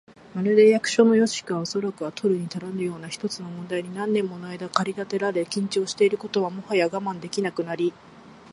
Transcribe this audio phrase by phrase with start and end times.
[0.33, 7.93] まるで、役所の組織が、おそらくは取るにたらぬような一つの問題に何年ものあいだ駆り立てられ、緊張していることにもはや我慢できなくなり、